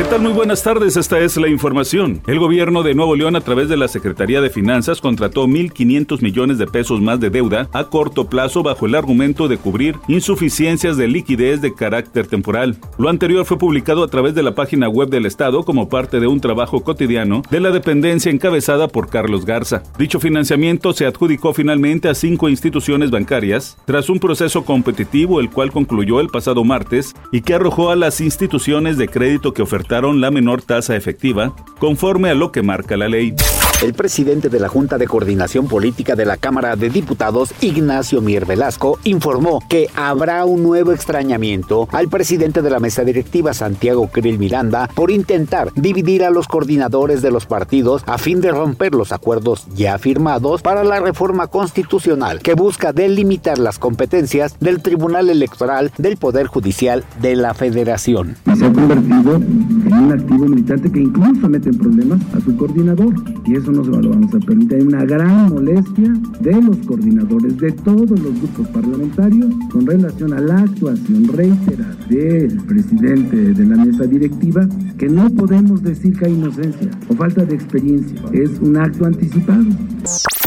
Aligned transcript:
¿Qué 0.00 0.06
tal? 0.06 0.22
Muy 0.22 0.32
buenas 0.32 0.62
tardes, 0.62 0.96
esta 0.96 1.18
es 1.18 1.36
la 1.36 1.48
información. 1.48 2.22
El 2.26 2.38
gobierno 2.38 2.82
de 2.82 2.94
Nuevo 2.94 3.16
León 3.16 3.36
a 3.36 3.42
través 3.42 3.68
de 3.68 3.76
la 3.76 3.86
Secretaría 3.86 4.40
de 4.40 4.48
Finanzas 4.48 5.02
contrató 5.02 5.46
1.500 5.46 6.22
millones 6.22 6.56
de 6.56 6.66
pesos 6.66 7.02
más 7.02 7.20
de 7.20 7.28
deuda 7.28 7.68
a 7.74 7.84
corto 7.84 8.26
plazo 8.26 8.62
bajo 8.62 8.86
el 8.86 8.94
argumento 8.94 9.46
de 9.46 9.58
cubrir 9.58 9.96
insuficiencias 10.08 10.96
de 10.96 11.06
liquidez 11.06 11.60
de 11.60 11.74
carácter 11.74 12.26
temporal. 12.26 12.78
Lo 12.96 13.10
anterior 13.10 13.44
fue 13.44 13.58
publicado 13.58 14.02
a 14.02 14.08
través 14.08 14.34
de 14.34 14.42
la 14.42 14.54
página 14.54 14.88
web 14.88 15.10
del 15.10 15.26
Estado 15.26 15.64
como 15.64 15.90
parte 15.90 16.18
de 16.18 16.28
un 16.28 16.40
trabajo 16.40 16.80
cotidiano 16.82 17.42
de 17.50 17.60
la 17.60 17.70
dependencia 17.70 18.32
encabezada 18.32 18.88
por 18.88 19.10
Carlos 19.10 19.44
Garza. 19.44 19.82
Dicho 19.98 20.18
financiamiento 20.18 20.94
se 20.94 21.04
adjudicó 21.04 21.52
finalmente 21.52 22.08
a 22.08 22.14
cinco 22.14 22.48
instituciones 22.48 23.10
bancarias 23.10 23.76
tras 23.84 24.08
un 24.08 24.18
proceso 24.18 24.64
competitivo 24.64 25.40
el 25.40 25.50
cual 25.50 25.70
concluyó 25.70 26.20
el 26.20 26.28
pasado 26.28 26.64
martes 26.64 27.14
y 27.32 27.42
que 27.42 27.52
arrojó 27.52 27.90
a 27.90 27.96
las 27.96 28.22
instituciones 28.22 28.96
de 28.96 29.06
crédito 29.06 29.52
que 29.52 29.60
ofertaron 29.60 29.89
la 29.90 30.30
menor 30.30 30.62
tasa 30.62 30.94
efectiva, 30.94 31.52
conforme 31.80 32.30
a 32.30 32.34
lo 32.34 32.52
que 32.52 32.62
marca 32.62 32.96
la 32.96 33.08
ley. 33.08 33.34
El 33.82 33.94
presidente 33.94 34.50
de 34.50 34.60
la 34.60 34.68
Junta 34.68 34.98
de 34.98 35.06
Coordinación 35.06 35.66
Política 35.66 36.14
de 36.14 36.26
la 36.26 36.36
Cámara 36.36 36.76
de 36.76 36.90
Diputados, 36.90 37.54
Ignacio 37.62 38.20
Mier 38.20 38.44
Velasco, 38.44 38.98
informó 39.04 39.62
que 39.70 39.88
habrá 39.96 40.44
un 40.44 40.62
nuevo 40.62 40.92
extrañamiento 40.92 41.88
al 41.90 42.10
presidente 42.10 42.60
de 42.60 42.68
la 42.68 42.78
mesa 42.78 43.04
directiva, 43.04 43.54
Santiago 43.54 44.08
Krill 44.08 44.38
Miranda, 44.38 44.86
por 44.94 45.10
intentar 45.10 45.72
dividir 45.76 46.24
a 46.24 46.30
los 46.30 46.46
coordinadores 46.46 47.22
de 47.22 47.30
los 47.30 47.46
partidos 47.46 48.02
a 48.04 48.18
fin 48.18 48.42
de 48.42 48.50
romper 48.50 48.94
los 48.94 49.12
acuerdos 49.12 49.66
ya 49.74 49.96
firmados 49.96 50.60
para 50.60 50.84
la 50.84 51.00
reforma 51.00 51.46
constitucional 51.46 52.40
que 52.42 52.52
busca 52.52 52.92
delimitar 52.92 53.58
las 53.58 53.78
competencias 53.78 54.60
del 54.60 54.82
Tribunal 54.82 55.30
Electoral 55.30 55.90
del 55.96 56.18
Poder 56.18 56.48
Judicial 56.48 57.02
de 57.22 57.34
la 57.34 57.54
Federación. 57.54 58.36
Se 58.58 58.66
ha 58.66 58.72
convertido 58.74 59.36
en 59.36 59.92
un 59.94 60.12
activo 60.12 60.44
militante 60.44 60.92
que 60.92 61.00
incluso 61.00 61.48
mete 61.48 61.70
en 61.70 61.78
problemas 61.78 62.20
a 62.36 62.40
su 62.44 62.54
coordinador 62.58 63.14
y 63.46 63.56
eso 63.56 63.69
no 63.72 63.84
se 63.84 63.90
lo 63.90 64.10
vamos 64.10 64.34
a 64.34 64.38
permitir. 64.38 64.78
Hay 64.78 64.82
una 64.82 65.04
gran 65.04 65.50
molestia 65.50 66.12
de 66.40 66.62
los 66.62 66.76
coordinadores 66.78 67.56
de 67.58 67.72
todos 67.72 68.10
los 68.10 68.40
grupos 68.40 68.68
parlamentarios 68.68 69.54
con 69.70 69.86
relación 69.86 70.32
a 70.32 70.40
la 70.40 70.60
actuación 70.60 71.28
reiterada 71.28 71.96
del 72.08 72.56
presidente 72.66 73.54
de 73.54 73.64
la 73.66 73.84
mesa 73.84 74.04
directiva, 74.04 74.68
que 74.98 75.08
no 75.08 75.30
podemos 75.30 75.82
decir 75.82 76.16
que 76.16 76.26
hay 76.26 76.34
inocencia 76.34 76.90
o 77.08 77.14
falta 77.14 77.44
de 77.44 77.54
experiencia. 77.54 78.20
Es 78.32 78.58
un 78.60 78.76
acto 78.76 79.06
anticipado. 79.06 79.64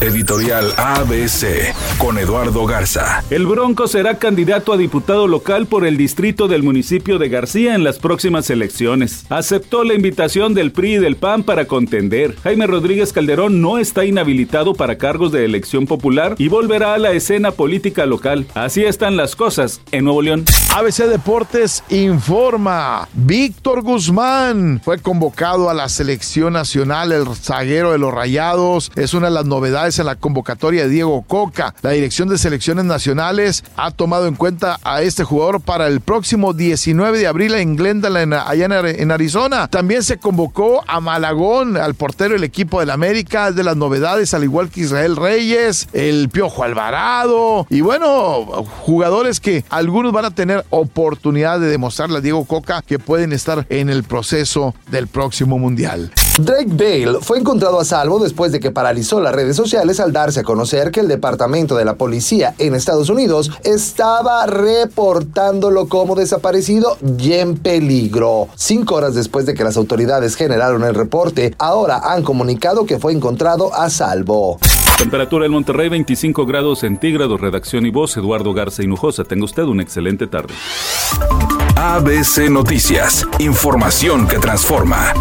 Editorial 0.00 0.72
ABC 0.76 1.74
con 1.98 2.18
Eduardo 2.18 2.64
Garza. 2.66 3.22
El 3.30 3.46
Bronco 3.46 3.86
será 3.86 4.18
candidato 4.18 4.72
a 4.72 4.76
diputado 4.76 5.26
local 5.26 5.66
por 5.66 5.86
el 5.86 5.96
distrito 5.96 6.48
del 6.48 6.62
municipio 6.62 7.18
de 7.18 7.28
García 7.28 7.74
en 7.74 7.84
las 7.84 7.98
próximas 7.98 8.50
elecciones. 8.50 9.26
Aceptó 9.28 9.84
la 9.84 9.94
invitación 9.94 10.54
del 10.54 10.72
PRI 10.72 10.94
y 10.94 10.98
del 10.98 11.16
PAN 11.16 11.42
para 11.42 11.66
contender. 11.66 12.36
Jaime 12.42 12.66
Rodríguez 12.66 13.12
Calderón 13.12 13.60
no 13.60 13.78
está 13.78 14.04
inhabilitado 14.04 14.74
para 14.74 14.98
cargos 14.98 15.32
de 15.32 15.44
elección 15.44 15.86
popular 15.86 16.34
y 16.38 16.48
volverá 16.48 16.94
a 16.94 16.98
la 16.98 17.12
escena 17.12 17.52
política 17.52 18.06
local. 18.06 18.46
Así 18.54 18.84
están 18.84 19.16
las 19.16 19.36
cosas 19.36 19.80
en 19.92 20.04
Nuevo 20.04 20.22
León. 20.22 20.44
ABC 20.74 21.04
Deportes 21.06 21.84
informa. 21.90 23.08
Víctor 23.12 23.82
Guzmán 23.82 24.80
fue 24.82 24.98
convocado 24.98 25.68
a 25.68 25.74
la 25.74 25.88
selección 25.88 26.54
nacional, 26.54 27.12
el 27.12 27.26
zaguero 27.36 27.92
de 27.92 27.98
los 27.98 28.12
Rayados. 28.12 28.90
Es 28.96 29.14
una 29.14 29.28
de 29.28 29.34
las 29.34 29.46
novedades 29.52 29.98
en 29.98 30.06
la 30.06 30.16
convocatoria 30.16 30.84
de 30.84 30.88
Diego 30.88 31.22
Coca. 31.22 31.74
La 31.82 31.90
Dirección 31.90 32.28
de 32.28 32.38
Selecciones 32.38 32.86
Nacionales 32.86 33.64
ha 33.76 33.90
tomado 33.90 34.26
en 34.26 34.34
cuenta 34.34 34.78
a 34.82 35.02
este 35.02 35.24
jugador 35.24 35.60
para 35.60 35.88
el 35.88 36.00
próximo 36.00 36.54
19 36.54 37.18
de 37.18 37.26
abril 37.26 37.54
en 37.54 37.76
Glendale, 37.76 38.22
allá 38.34 38.64
en 38.64 39.10
Arizona. 39.10 39.68
También 39.68 40.02
se 40.02 40.16
convocó 40.16 40.82
a 40.86 41.00
Malagón, 41.00 41.76
al 41.76 41.94
portero 41.94 42.32
del 42.32 42.44
equipo 42.44 42.80
de 42.80 42.86
la 42.86 42.94
América, 42.94 43.52
de 43.52 43.62
las 43.62 43.76
novedades, 43.76 44.32
al 44.32 44.44
igual 44.44 44.70
que 44.70 44.80
Israel 44.80 45.16
Reyes, 45.16 45.86
el 45.92 46.30
Piojo 46.30 46.64
Alvarado. 46.64 47.66
Y 47.68 47.82
bueno, 47.82 48.64
jugadores 48.80 49.38
que 49.38 49.64
algunos 49.68 50.12
van 50.12 50.24
a 50.24 50.30
tener 50.30 50.64
oportunidad 50.70 51.60
de 51.60 51.66
demostrarle 51.66 52.18
a 52.18 52.20
Diego 52.22 52.46
Coca 52.46 52.80
que 52.80 52.98
pueden 52.98 53.32
estar 53.32 53.66
en 53.68 53.90
el 53.90 54.04
proceso 54.04 54.74
del 54.90 55.08
próximo 55.08 55.58
Mundial. 55.58 56.10
Drake 56.38 56.70
Bale 56.70 57.18
fue 57.20 57.38
encontrado 57.38 57.78
a 57.78 57.84
salvo 57.84 58.18
después 58.18 58.52
de 58.52 58.60
que 58.60 58.70
paralizó 58.70 59.20
las 59.20 59.34
redes 59.34 59.54
sociales 59.54 60.00
al 60.00 60.12
darse 60.12 60.40
a 60.40 60.44
conocer 60.44 60.90
que 60.90 61.00
el 61.00 61.08
Departamento 61.08 61.76
de 61.76 61.84
la 61.84 61.96
Policía 61.96 62.54
en 62.58 62.74
Estados 62.74 63.10
Unidos 63.10 63.50
estaba 63.64 64.46
reportándolo 64.46 65.88
como 65.88 66.14
desaparecido 66.14 66.96
y 67.18 67.34
en 67.34 67.58
peligro. 67.58 68.48
Cinco 68.54 68.94
horas 68.94 69.14
después 69.14 69.44
de 69.44 69.52
que 69.52 69.62
las 69.62 69.76
autoridades 69.76 70.34
generaron 70.34 70.84
el 70.84 70.94
reporte, 70.94 71.54
ahora 71.58 72.00
han 72.02 72.22
comunicado 72.22 72.86
que 72.86 72.98
fue 72.98 73.12
encontrado 73.12 73.74
a 73.74 73.90
salvo. 73.90 74.58
Temperatura 74.96 75.44
en 75.44 75.52
Monterrey 75.52 75.90
25 75.90 76.46
grados 76.46 76.78
centígrados. 76.78 77.40
Redacción 77.40 77.84
y 77.84 77.90
voz 77.90 78.16
Eduardo 78.16 78.54
Garza 78.54 78.82
Hinujosa. 78.82 79.24
Tenga 79.24 79.44
usted 79.44 79.64
una 79.64 79.82
excelente 79.82 80.26
tarde. 80.26 80.54
ABC 81.76 82.48
Noticias. 82.48 83.26
Información 83.38 84.26
que 84.26 84.38
transforma. 84.38 85.12